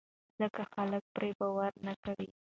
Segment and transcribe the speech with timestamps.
[0.39, 2.27] ځکه خلک پرې باور نه کاوه.